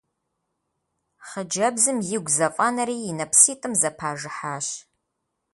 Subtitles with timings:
[1.27, 4.67] Хъыджэбзым игу зэфӏэнэри и нэпситӏым зэпажыхьащ.